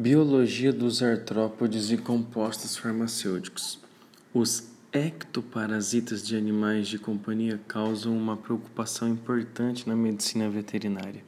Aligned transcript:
Biologia 0.00 0.72
dos 0.72 1.02
artrópodes 1.02 1.90
e 1.90 1.96
compostos 1.96 2.76
farmacêuticos. 2.76 3.80
Os 4.32 4.68
ectoparasitas 4.92 6.24
de 6.24 6.36
animais 6.36 6.86
de 6.86 7.00
companhia 7.00 7.60
causam 7.66 8.16
uma 8.16 8.36
preocupação 8.36 9.08
importante 9.08 9.88
na 9.88 9.96
medicina 9.96 10.48
veterinária, 10.48 11.24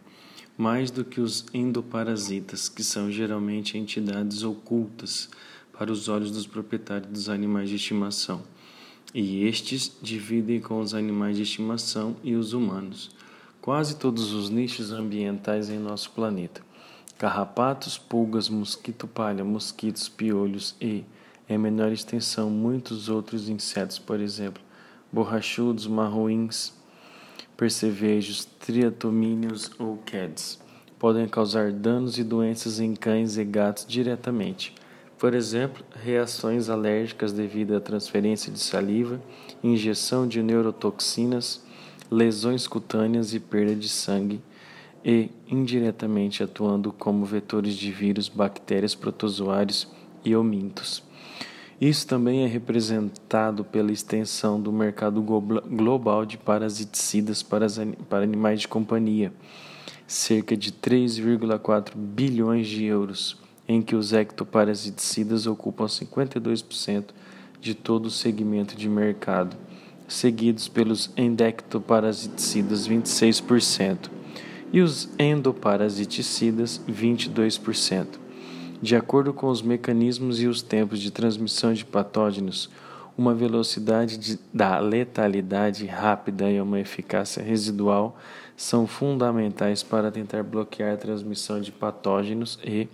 mais 0.56 0.88
do 0.88 1.04
que 1.04 1.20
os 1.20 1.46
endoparasitas, 1.52 2.68
que 2.68 2.84
são 2.84 3.10
geralmente 3.10 3.76
entidades 3.76 4.44
ocultas 4.44 5.28
para 5.76 5.90
os 5.90 6.08
olhos 6.08 6.30
dos 6.30 6.46
proprietários 6.46 7.10
dos 7.10 7.28
animais 7.28 7.68
de 7.68 7.74
estimação, 7.74 8.40
e 9.12 9.46
estes 9.48 9.90
dividem 10.00 10.60
com 10.60 10.78
os 10.78 10.94
animais 10.94 11.36
de 11.36 11.42
estimação 11.42 12.14
e 12.22 12.36
os 12.36 12.52
humanos. 12.52 13.10
Quase 13.60 13.96
todos 13.96 14.32
os 14.32 14.48
nichos 14.48 14.92
ambientais 14.92 15.68
em 15.68 15.78
nosso 15.80 16.12
planeta 16.12 16.69
carrapatos, 17.20 17.98
pulgas, 17.98 18.48
mosquito 18.48 19.06
palha, 19.06 19.44
mosquitos, 19.44 20.08
piolhos 20.08 20.74
e, 20.80 21.04
em 21.46 21.58
menor 21.58 21.92
extensão, 21.92 22.48
muitos 22.48 23.10
outros 23.10 23.46
insetos, 23.50 23.98
por 23.98 24.20
exemplo, 24.20 24.62
borrachudos, 25.12 25.86
marroins, 25.86 26.72
percevejos, 27.58 28.46
triatomíneos 28.46 29.70
ou 29.78 30.02
ceds, 30.10 30.58
podem 30.98 31.28
causar 31.28 31.70
danos 31.72 32.16
e 32.16 32.24
doenças 32.24 32.80
em 32.80 32.94
cães 32.94 33.36
e 33.36 33.44
gatos 33.44 33.84
diretamente. 33.86 34.74
Por 35.18 35.34
exemplo, 35.34 35.84
reações 36.02 36.70
alérgicas 36.70 37.34
devido 37.34 37.76
à 37.76 37.80
transferência 37.80 38.50
de 38.50 38.60
saliva, 38.60 39.20
injeção 39.62 40.26
de 40.26 40.42
neurotoxinas, 40.42 41.62
lesões 42.10 42.66
cutâneas 42.66 43.34
e 43.34 43.40
perda 43.40 43.76
de 43.76 43.90
sangue 43.90 44.40
e, 45.04 45.30
indiretamente, 45.48 46.42
atuando 46.42 46.92
como 46.92 47.24
vetores 47.24 47.74
de 47.74 47.90
vírus, 47.90 48.28
bactérias, 48.28 48.94
protozoários 48.94 49.88
e 50.24 50.36
homintos. 50.36 51.02
Isso 51.80 52.06
também 52.06 52.44
é 52.44 52.46
representado 52.46 53.64
pela 53.64 53.90
extensão 53.90 54.60
do 54.60 54.70
mercado 54.70 55.22
global 55.22 56.26
de 56.26 56.36
parasiticidas 56.36 57.42
para, 57.42 57.66
para 58.08 58.22
animais 58.22 58.60
de 58.60 58.68
companhia, 58.68 59.32
cerca 60.06 60.54
de 60.54 60.72
3,4 60.72 61.92
bilhões 61.96 62.68
de 62.68 62.84
euros, 62.84 63.38
em 63.66 63.80
que 63.80 63.96
os 63.96 64.12
ectoparasiticidas 64.12 65.46
ocupam 65.46 65.86
52% 65.86 67.04
de 67.58 67.74
todo 67.74 68.06
o 68.06 68.10
segmento 68.10 68.76
de 68.76 68.88
mercado, 68.88 69.56
seguidos 70.06 70.68
pelos 70.68 71.10
endectoparasiticidas 71.16 72.86
26% 72.86 74.19
e 74.72 74.80
os 74.80 75.08
endoparasiticidas 75.18 76.80
22%. 76.88 78.06
De 78.80 78.96
acordo 78.96 79.34
com 79.34 79.48
os 79.48 79.60
mecanismos 79.60 80.40
e 80.40 80.46
os 80.46 80.62
tempos 80.62 81.00
de 81.00 81.10
transmissão 81.10 81.72
de 81.72 81.84
patógenos, 81.84 82.70
uma 83.16 83.34
velocidade 83.34 84.16
de, 84.16 84.38
da 84.54 84.78
letalidade 84.78 85.84
rápida 85.84 86.50
e 86.50 86.60
uma 86.60 86.80
eficácia 86.80 87.42
residual 87.42 88.16
são 88.56 88.86
fundamentais 88.86 89.82
para 89.82 90.10
tentar 90.10 90.42
bloquear 90.42 90.94
a 90.94 90.96
transmissão 90.96 91.60
de 91.60 91.70
patógenos 91.70 92.58
e, 92.64 92.88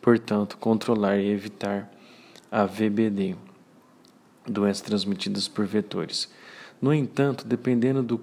portanto, 0.00 0.58
controlar 0.58 1.16
e 1.16 1.30
evitar 1.30 1.90
a 2.50 2.66
VBD, 2.66 3.36
doenças 4.46 4.82
transmitidas 4.82 5.46
por 5.48 5.64
vetores. 5.64 6.28
No 6.82 6.92
entanto, 6.92 7.46
dependendo 7.46 8.02
do 8.02 8.20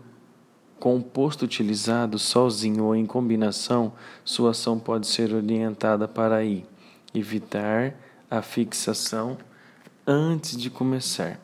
composto 0.79 1.45
utilizado 1.45 2.19
sozinho 2.19 2.85
ou 2.85 2.95
em 2.95 3.05
combinação, 3.05 3.93
sua 4.23 4.51
ação 4.51 4.79
pode 4.79 5.07
ser 5.07 5.33
orientada 5.33 6.07
para 6.07 6.35
aí 6.35 6.65
evitar 7.13 7.93
a 8.29 8.41
fixação 8.41 9.37
antes 10.05 10.55
de 10.55 10.69
começar, 10.69 11.39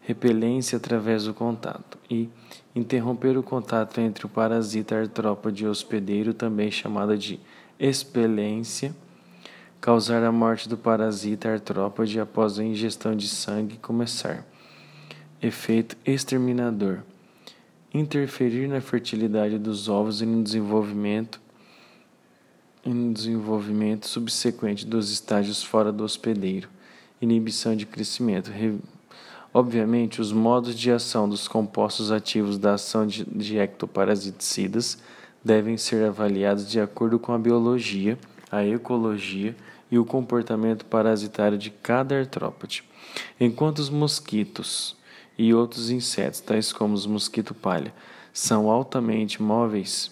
repelência 0.00 0.76
através 0.76 1.24
do 1.24 1.34
contato 1.34 1.98
e 2.08 2.28
interromper 2.74 3.36
o 3.36 3.42
contato 3.42 4.00
entre 4.00 4.26
o 4.26 4.28
parasita 4.28 4.96
artrópode 4.96 5.64
e 5.64 5.66
o 5.66 5.70
hospedeiro, 5.70 6.32
também 6.32 6.70
chamada 6.70 7.16
de 7.18 7.40
expelência, 7.78 8.94
causar 9.80 10.22
a 10.22 10.30
morte 10.30 10.68
do 10.68 10.76
parasita 10.76 11.50
artrópode 11.50 12.20
após 12.20 12.58
a 12.58 12.64
ingestão 12.64 13.16
de 13.16 13.28
sangue 13.28 13.78
começar. 13.78 14.46
Efeito 15.42 15.96
exterminador 16.04 17.00
interferir 17.92 18.68
na 18.68 18.80
fertilidade 18.80 19.58
dos 19.58 19.88
ovos 19.88 20.22
e 20.22 20.26
no 20.26 20.42
desenvolvimento 20.42 21.40
e 22.84 22.88
no 22.88 23.12
desenvolvimento 23.12 24.08
subsequente 24.08 24.86
dos 24.86 25.10
estágios 25.10 25.62
fora 25.62 25.92
do 25.92 26.02
hospedeiro, 26.02 26.68
inibição 27.20 27.76
de 27.76 27.84
crescimento. 27.84 28.50
Obviamente, 29.52 30.20
os 30.20 30.32
modos 30.32 30.74
de 30.74 30.90
ação 30.90 31.28
dos 31.28 31.46
compostos 31.46 32.10
ativos 32.10 32.56
da 32.56 32.74
ação 32.74 33.06
de, 33.06 33.24
de 33.24 33.58
ectoparasiticidas 33.58 34.98
devem 35.44 35.76
ser 35.76 36.04
avaliados 36.04 36.70
de 36.70 36.80
acordo 36.80 37.18
com 37.18 37.32
a 37.32 37.38
biologia, 37.38 38.18
a 38.50 38.64
ecologia 38.64 39.54
e 39.90 39.98
o 39.98 40.04
comportamento 40.04 40.84
parasitário 40.84 41.58
de 41.58 41.70
cada 41.70 42.18
artrópode. 42.18 42.84
Enquanto 43.38 43.80
os 43.80 43.90
mosquitos, 43.90 44.96
e 45.38 45.54
outros 45.54 45.90
insetos, 45.90 46.40
tais 46.40 46.72
como 46.72 46.94
os 46.94 47.06
mosquito-palha, 47.06 47.92
são 48.32 48.70
altamente 48.70 49.42
móveis, 49.42 50.10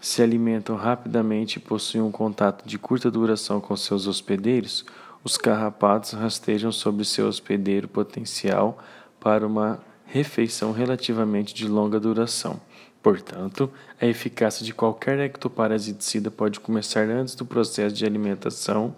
se 0.00 0.22
alimentam 0.22 0.76
rapidamente 0.76 1.56
e 1.56 1.60
possuem 1.60 2.02
um 2.02 2.10
contato 2.10 2.66
de 2.66 2.78
curta 2.78 3.10
duração 3.10 3.60
com 3.60 3.74
seus 3.76 4.06
hospedeiros, 4.06 4.84
os 5.24 5.38
carrapatos 5.38 6.12
rastejam 6.12 6.70
sobre 6.70 7.04
seu 7.04 7.26
hospedeiro 7.26 7.88
potencial 7.88 8.78
para 9.18 9.46
uma 9.46 9.80
refeição 10.04 10.70
relativamente 10.70 11.54
de 11.54 11.66
longa 11.66 11.98
duração. 11.98 12.60
Portanto, 13.02 13.70
a 14.00 14.06
eficácia 14.06 14.64
de 14.64 14.72
qualquer 14.72 15.18
ectoparasiticida 15.18 16.30
pode 16.30 16.60
começar 16.60 17.08
antes 17.08 17.34
do 17.34 17.44
processo 17.44 17.94
de 17.94 18.04
alimentação 18.04 18.94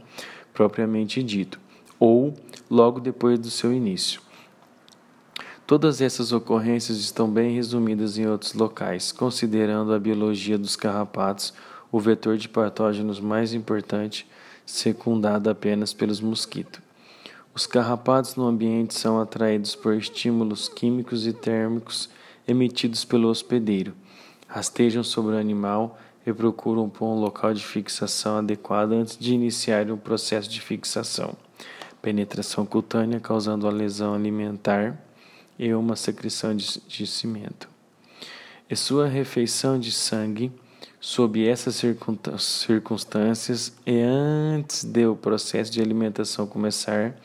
propriamente 0.53 1.23
dito, 1.23 1.61
ou 1.99 2.35
logo 2.71 2.99
depois 2.99 3.39
do 3.39 3.51
seu 3.51 3.73
início. 3.73 4.21
Todas 5.67 6.01
essas 6.01 6.31
ocorrências 6.31 6.99
estão 6.99 7.29
bem 7.29 7.57
resumidas 7.57 8.17
em 8.17 8.27
outros 8.29 8.55
locais, 8.55 9.11
considerando 9.11 9.93
a 9.93 9.99
biologia 9.99 10.57
dos 10.57 10.77
carrapatos 10.77 11.53
o 11.91 11.99
vetor 11.99 12.37
de 12.37 12.49
patógenos 12.49 13.19
mais 13.19 13.53
importante, 13.53 14.29
secundado 14.65 15.51
apenas 15.51 15.93
pelos 15.93 16.21
mosquitos. 16.21 16.81
Os 17.53 17.67
carrapatos 17.67 18.37
no 18.37 18.47
ambiente 18.47 18.95
são 18.95 19.21
atraídos 19.21 19.75
por 19.75 19.95
estímulos 19.95 20.69
químicos 20.69 21.27
e 21.27 21.33
térmicos 21.33 22.09
emitidos 22.47 23.05
pelo 23.05 23.29
hospedeiro, 23.29 23.93
rastejam 24.47 25.03
sobre 25.03 25.35
o 25.35 25.39
animal 25.39 25.99
e 26.25 26.33
procuram 26.33 26.89
por 26.89 27.07
um 27.07 27.19
local 27.19 27.53
de 27.53 27.65
fixação 27.65 28.39
adequado 28.39 28.93
antes 28.93 29.19
de 29.19 29.35
iniciar 29.35 29.91
o 29.91 29.97
processo 29.97 30.49
de 30.49 30.61
fixação. 30.61 31.35
Penetração 32.01 32.65
cutânea 32.65 33.19
causando 33.19 33.67
a 33.67 33.71
lesão 33.71 34.15
alimentar 34.15 35.06
e 35.59 35.73
uma 35.75 35.97
secreção 35.97 36.55
de, 36.55 36.81
de 36.87 37.07
cimento. 37.07 37.69
E 38.69 38.75
sua 38.75 39.07
refeição 39.07 39.79
de 39.79 39.93
sangue, 39.93 40.53
sob 41.01 41.47
essas 41.47 41.83
circunstâncias 42.41 43.73
e 43.87 44.01
antes 44.01 44.85
do 44.85 45.15
processo 45.15 45.71
de 45.71 45.81
alimentação 45.81 46.47
começar, 46.47 47.17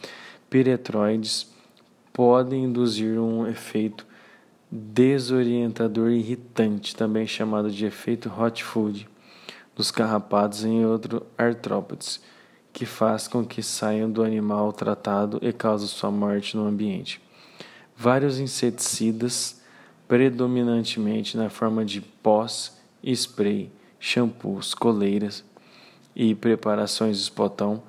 piretroides 0.50 1.52
podem 2.14 2.66
induzir 2.66 3.20
um 3.20 3.48
efeito 3.48 4.06
desorientador 4.70 6.12
irritante, 6.12 6.96
também 6.96 7.26
chamado 7.26 7.72
de 7.72 7.86
efeito 7.86 8.32
hot 8.32 8.64
food, 8.64 9.10
nos 9.76 9.90
carrapatos 9.90 10.64
em 10.64 10.86
outros 10.86 11.24
artrópodes, 11.38 12.22
que 12.72 12.86
faz 12.86 13.28
com 13.28 13.44
que 13.44 13.64
saiam 13.64 14.10
do 14.10 14.24
animal 14.24 14.72
tratado 14.72 15.40
e 15.42 15.52
causa 15.52 15.88
sua 15.88 16.12
morte 16.12 16.56
no 16.56 16.66
ambiente 16.66 17.20
vários 18.02 18.40
inseticidas, 18.40 19.62
predominantemente 20.08 21.38
na 21.38 21.52
forma 21.52 21.86
de 21.86 22.02
pós, 22.02 22.76
spray, 23.04 23.72
shampoos, 24.00 24.74
coleiras 24.74 25.44
e 26.16 26.34
preparações 26.34 27.18
de 27.18 27.24
espotão, 27.24 27.84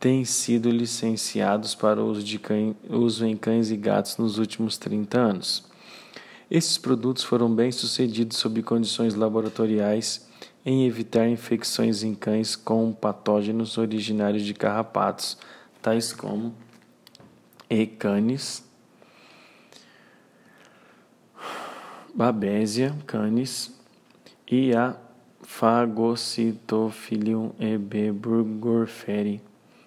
têm 0.00 0.24
sido 0.24 0.70
licenciados 0.70 1.74
para 1.74 2.02
uso, 2.02 2.22
de 2.22 2.40
uso 2.88 3.26
em 3.26 3.36
cães 3.36 3.70
e 3.70 3.76
gatos 3.76 4.16
nos 4.16 4.38
últimos 4.38 4.78
30 4.78 5.18
anos. 5.18 5.64
Esses 6.50 6.78
produtos 6.78 7.22
foram 7.22 7.54
bem 7.54 7.70
sucedidos 7.70 8.38
sob 8.38 8.62
condições 8.62 9.14
laboratoriais 9.14 10.26
em 10.64 10.86
evitar 10.86 11.28
infecções 11.28 12.02
em 12.02 12.14
cães 12.14 12.56
com 12.56 12.94
patógenos 12.94 13.76
originários 13.76 14.42
de 14.42 14.54
carrapatos, 14.54 15.36
tais 15.82 16.14
como 16.14 16.54
E. 17.68 17.86
canis, 17.86 18.69
Babesia 22.14 22.94
canis 23.06 23.78
e 24.50 24.74
a 24.74 24.96
Phagocytophilium 25.42 27.52
e 27.58 27.78
B. 27.78 28.12
burgdorferi. 28.12 29.40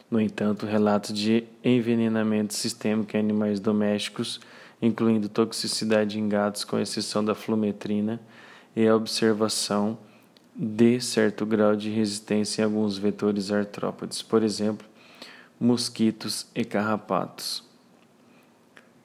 No 0.10 0.20
entanto, 0.20 0.66
relatos 0.66 1.14
de 1.14 1.44
envenenamento 1.64 2.52
sistêmico 2.54 3.16
em 3.16 3.20
animais 3.20 3.60
domésticos, 3.60 4.40
incluindo 4.82 5.30
toxicidade 5.30 6.20
em 6.20 6.30
gatos, 6.30 6.64
com 6.64 6.80
exceção 6.80 7.26
da 7.26 7.34
flumetrina, 7.34 8.22
e 8.76 8.88
a 8.88 8.96
observação 8.96 9.98
de 10.56 11.02
certo 11.02 11.46
grau 11.46 11.76
de 11.76 11.90
resistência 11.90 12.62
em 12.62 12.66
alguns 12.66 12.98
vetores 12.98 13.52
artrópodes, 13.52 14.22
por 14.22 14.44
exemplo, 14.44 14.86
mosquitos 15.60 16.46
e 16.54 16.64
carrapatos. 16.64 17.73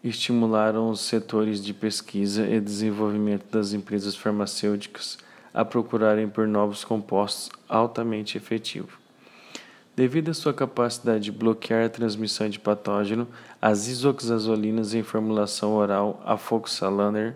Estimularam 0.03 0.91
os 0.91 1.00
setores 1.00 1.62
de 1.62 1.75
pesquisa 1.75 2.47
e 2.47 2.61
desenvolvimento 2.61 3.47
das 3.50 3.73
empresas 3.73 4.15
farmacêuticas 4.15 5.19
a 5.53 5.65
procurarem 5.65 6.29
por 6.29 6.47
novos 6.47 6.85
compostos 6.85 7.50
altamente 7.69 8.37
efetivos. 8.37 8.95
Devido 9.97 10.31
à 10.31 10.35
sua 10.35 10.55
capacidade 10.55 11.25
de 11.25 11.33
bloquear 11.33 11.87
a 11.87 11.89
transmissão 11.89 12.49
de 12.49 12.61
patógeno, 12.61 13.27
as 13.61 13.89
isoxazolinas 13.89 14.95
em 14.95 15.03
formulação 15.03 15.75
oral, 15.75 16.23
afoxalaner, 16.25 17.35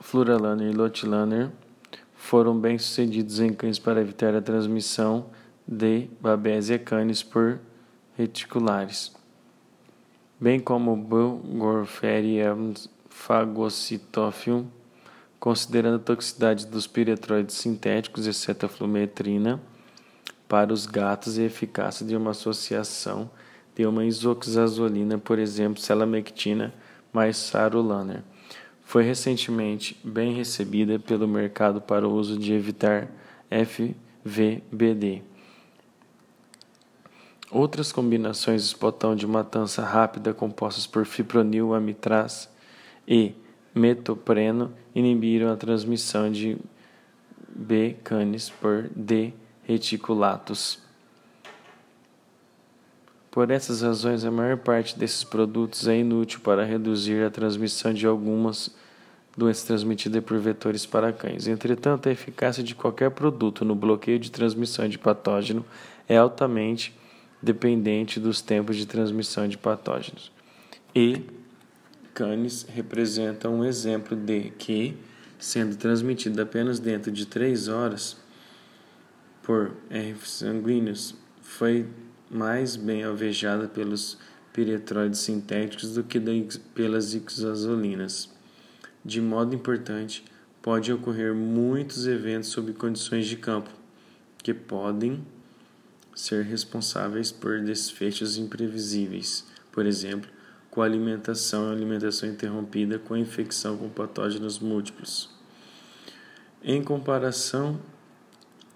fluralaner 0.00 0.70
e 0.70 0.74
lotilaner, 0.74 1.50
foram 2.16 2.58
bem-sucedidos 2.58 3.40
em 3.40 3.52
cães 3.52 3.78
para 3.78 4.00
evitar 4.00 4.34
a 4.34 4.40
transmissão 4.40 5.26
de 5.68 6.08
Babesia 6.18 6.78
canis 6.78 7.22
por 7.22 7.58
reticulares, 8.16 9.12
bem 10.42 10.58
como 10.58 10.96
Bulgorferium 10.96 12.74
phagocytophium 13.08 14.66
considerando 15.38 15.96
a 15.96 16.00
toxicidade 16.00 16.66
dos 16.66 16.88
piretroides 16.88 17.54
sintéticos, 17.56 18.26
exceto 18.26 18.66
a 18.66 18.68
flumetrina, 18.68 19.60
para 20.48 20.72
os 20.72 20.84
gatos 20.84 21.38
e 21.38 21.42
a 21.42 21.44
eficácia 21.44 22.04
de 22.04 22.16
uma 22.16 22.32
associação 22.32 23.30
de 23.74 23.86
uma 23.86 24.04
isoxazolina, 24.04 25.16
por 25.16 25.38
exemplo, 25.38 25.80
selamectina 25.80 26.74
mais 27.12 27.36
sarulaner. 27.36 28.22
Foi 28.84 29.04
recentemente 29.04 29.96
bem 30.02 30.34
recebida 30.34 30.98
pelo 30.98 31.28
mercado 31.28 31.80
para 31.80 32.06
o 32.06 32.12
uso 32.12 32.36
de 32.36 32.52
evitar 32.52 33.08
FVBD. 33.48 35.22
Outras 37.52 37.92
combinações 37.92 38.62
de 38.62 38.68
espotão 38.68 39.14
de 39.14 39.26
matança 39.26 39.84
rápida 39.84 40.32
compostas 40.32 40.86
por 40.86 41.04
fipronil, 41.04 41.74
amitraz 41.74 42.48
e 43.06 43.34
metopreno 43.74 44.72
inibiram 44.94 45.52
a 45.52 45.56
transmissão 45.56 46.32
de 46.32 46.56
B. 47.54 47.94
canis 48.02 48.48
por 48.48 48.88
D. 48.96 49.34
reticulatus. 49.64 50.78
Por 53.30 53.50
essas 53.50 53.82
razões, 53.82 54.24
a 54.24 54.30
maior 54.30 54.56
parte 54.56 54.98
desses 54.98 55.22
produtos 55.22 55.86
é 55.86 55.98
inútil 55.98 56.40
para 56.40 56.64
reduzir 56.64 57.22
a 57.22 57.30
transmissão 57.30 57.92
de 57.92 58.06
algumas 58.06 58.74
doenças 59.36 59.64
transmitidas 59.64 60.24
por 60.24 60.38
vetores 60.38 60.86
para 60.86 61.12
cães. 61.12 61.46
Entretanto, 61.46 62.08
a 62.08 62.12
eficácia 62.12 62.64
de 62.64 62.74
qualquer 62.74 63.10
produto 63.10 63.62
no 63.62 63.74
bloqueio 63.74 64.18
de 64.18 64.30
transmissão 64.30 64.88
de 64.88 64.98
patógeno 64.98 65.62
é 66.08 66.16
altamente 66.16 67.01
dependente 67.42 68.20
dos 68.20 68.40
tempos 68.40 68.76
de 68.76 68.86
transmissão 68.86 69.48
de 69.48 69.58
patógenos. 69.58 70.30
E 70.94 71.22
Canis 72.14 72.66
representa 72.68 73.48
um 73.48 73.64
exemplo 73.64 74.16
de 74.16 74.50
que, 74.58 74.96
sendo 75.38 75.76
transmitido 75.76 76.40
apenas 76.40 76.78
dentro 76.78 77.10
de 77.10 77.26
três 77.26 77.68
horas 77.68 78.16
por 79.42 79.72
R 79.90 80.16
sanguíneos, 80.24 81.14
foi 81.40 81.86
mais 82.30 82.76
bem 82.76 83.02
alvejada 83.02 83.66
pelos 83.66 84.18
piretroides 84.52 85.20
sintéticos 85.20 85.94
do 85.94 86.04
que 86.04 86.20
pelas 86.74 87.14
ixazolinas. 87.14 88.30
De 89.04 89.20
modo 89.20 89.54
importante, 89.54 90.24
pode 90.60 90.92
ocorrer 90.92 91.34
muitos 91.34 92.06
eventos 92.06 92.50
sob 92.50 92.72
condições 92.74 93.26
de 93.26 93.36
campo, 93.36 93.70
que 94.42 94.54
podem 94.54 95.24
ser 96.14 96.44
responsáveis 96.44 97.32
por 97.32 97.60
desfechos 97.60 98.36
imprevisíveis. 98.36 99.44
Por 99.70 99.86
exemplo, 99.86 100.30
com 100.70 100.82
alimentação 100.82 101.68
e 101.68 101.72
alimentação 101.72 102.28
interrompida 102.28 102.98
com 102.98 103.16
infecção 103.16 103.76
com 103.76 103.88
patógenos 103.88 104.58
múltiplos. 104.58 105.30
Em 106.62 106.82
comparação 106.82 107.80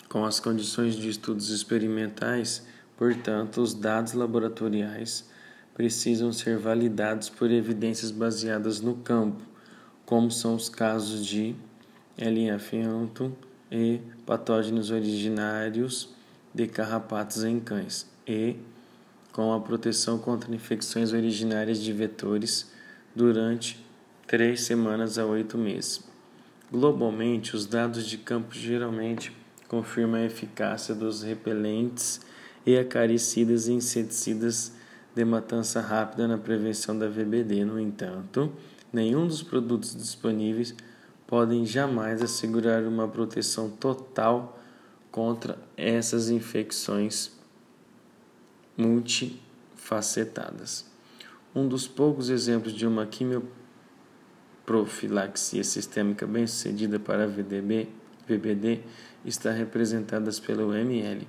com 0.08 0.24
as 0.24 0.40
condições 0.40 0.94
de 0.94 1.08
estudos 1.08 1.50
experimentais, 1.50 2.66
portanto, 2.96 3.60
os 3.60 3.74
dados 3.74 4.12
laboratoriais 4.12 5.28
precisam 5.74 6.32
ser 6.32 6.58
validados 6.58 7.28
por 7.28 7.50
evidências 7.50 8.10
baseadas 8.10 8.80
no 8.80 8.96
campo, 8.96 9.42
como 10.04 10.30
são 10.30 10.54
os 10.54 10.68
casos 10.68 11.24
de 11.24 11.54
LF 12.16 12.76
e 13.70 14.00
patógenos 14.24 14.90
originários 14.90 16.15
de 16.56 16.66
carrapatos 16.66 17.44
em 17.44 17.60
cães 17.60 18.06
e 18.26 18.56
com 19.30 19.52
a 19.52 19.60
proteção 19.60 20.16
contra 20.16 20.54
infecções 20.54 21.12
originárias 21.12 21.78
de 21.78 21.92
vetores 21.92 22.72
durante 23.14 23.78
três 24.26 24.62
semanas 24.62 25.18
a 25.18 25.26
oito 25.26 25.58
meses. 25.58 26.02
Globalmente, 26.72 27.54
os 27.54 27.66
dados 27.66 28.06
de 28.06 28.16
campo 28.16 28.54
geralmente 28.54 29.36
confirmam 29.68 30.18
a 30.18 30.24
eficácia 30.24 30.94
dos 30.94 31.22
repelentes 31.22 32.22
e 32.64 32.78
acaricidas 32.78 33.68
e 33.68 33.74
inseticidas 33.74 34.72
de 35.14 35.26
matança 35.26 35.82
rápida 35.82 36.26
na 36.26 36.38
prevenção 36.38 36.98
da 36.98 37.06
VBD. 37.06 37.66
No 37.66 37.78
entanto, 37.78 38.50
nenhum 38.90 39.26
dos 39.26 39.42
produtos 39.42 39.94
disponíveis 39.94 40.74
podem 41.26 41.66
jamais 41.66 42.22
assegurar 42.22 42.82
uma 42.84 43.06
proteção 43.06 43.68
total 43.68 44.58
contra 45.16 45.58
essas 45.78 46.28
infecções 46.28 47.32
multifacetadas. 48.76 50.84
Um 51.54 51.66
dos 51.66 51.88
poucos 51.88 52.28
exemplos 52.28 52.74
de 52.74 52.86
uma 52.86 53.06
quimioprofilaxia 53.06 55.64
sistêmica 55.64 56.26
bem-sucedida 56.26 57.00
para 57.00 57.26
VDB, 57.26 57.88
VBD 58.28 58.80
está 59.24 59.52
representadas 59.52 60.38
pelo 60.38 60.74
ML, 60.74 61.26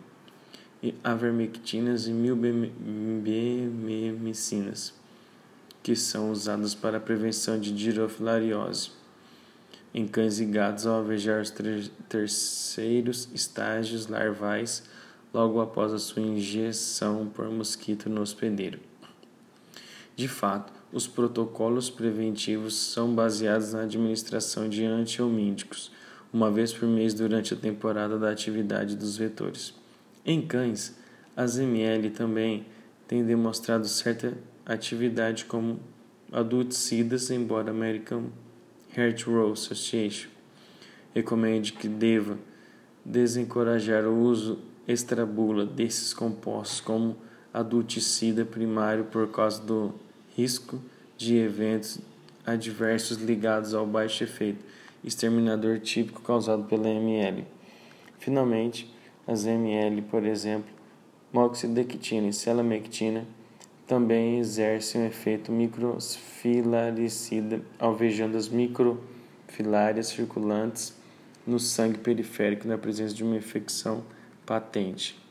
e 0.83 0.93
avermectinas 1.01 2.07
e 2.07 2.11
milbemicinas, 2.11 4.93
que 5.81 5.95
são 5.95 6.29
usadas 6.29 6.75
para 6.75 6.97
a 6.97 6.99
prevenção 6.99 7.57
de 7.57 7.73
girofilariose 7.77 8.96
em 9.93 10.07
cães 10.07 10.39
e 10.39 10.45
gatos 10.45 10.85
ao 10.85 10.95
alvejar 10.95 11.41
os 11.41 11.53
terceiros 12.09 13.29
estágios 13.33 14.07
larvais 14.07 14.83
logo 15.33 15.59
após 15.59 15.93
a 15.93 15.99
sua 15.99 16.21
injeção 16.21 17.27
por 17.27 17.49
mosquito 17.49 18.09
no 18.09 18.21
hospedeiro. 18.21 18.79
De 20.15 20.27
fato, 20.27 20.73
os 20.91 21.05
protocolos 21.05 21.89
preventivos 21.89 22.75
são 22.75 23.13
baseados 23.13 23.73
na 23.73 23.81
administração 23.81 24.69
de 24.69 24.85
antihomídicos, 24.85 25.91
uma 26.31 26.49
vez 26.49 26.73
por 26.73 26.87
mês 26.87 27.13
durante 27.13 27.53
a 27.53 27.57
temporada 27.57 28.17
da 28.17 28.31
atividade 28.31 28.95
dos 28.95 29.17
vetores. 29.17 29.73
Em 30.25 30.41
cães, 30.41 30.95
as 31.35 31.57
ML 31.57 32.09
também 32.09 32.65
têm 33.07 33.23
demonstrado 33.23 33.87
certa 33.87 34.33
atividade 34.65 35.45
como 35.45 35.79
adulticidas, 36.31 37.29
embora 37.29 37.71
American 37.71 38.25
Heart 38.97 39.27
Row 39.27 39.51
Association 39.51 40.31
recomende 41.13 41.71
que 41.71 41.87
deva 41.87 42.39
desencorajar 43.05 44.05
o 44.05 44.13
uso 44.13 44.59
extrabula 44.87 45.65
desses 45.67 46.15
compostos 46.15 46.81
como 46.81 47.15
adulticida 47.53 48.43
primário 48.43 49.05
por 49.05 49.29
causa 49.31 49.61
do 49.61 49.93
risco 50.35 50.81
de 51.15 51.37
eventos 51.37 51.99
adversos 52.43 53.17
ligados 53.17 53.75
ao 53.75 53.85
baixo 53.85 54.23
efeito 54.23 54.65
exterminador 55.03 55.79
típico 55.79 56.21
causado 56.21 56.63
pela 56.63 56.89
ML. 56.89 57.45
Finalmente, 58.17 58.91
as 59.27 59.45
ML, 59.45 60.01
por 60.03 60.25
exemplo, 60.25 60.73
moxidectina 61.31 62.27
e 62.29 62.33
selamectina, 62.33 63.25
também 63.87 64.39
exercem 64.39 65.01
um 65.01 65.05
efeito 65.05 65.51
microfilaricida, 65.51 67.61
alvejando 67.79 68.37
as 68.37 68.49
microfilárias 68.49 70.07
circulantes 70.07 70.93
no 71.45 71.59
sangue 71.59 71.97
periférico 71.97 72.67
na 72.67 72.77
presença 72.77 73.15
de 73.15 73.23
uma 73.23 73.37
infecção 73.37 74.03
patente. 74.45 75.26